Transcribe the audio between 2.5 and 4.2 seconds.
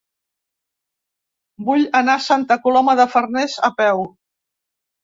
Coloma de Farners a peu.